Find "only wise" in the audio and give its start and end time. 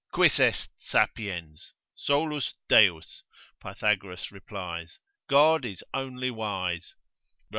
5.93-6.95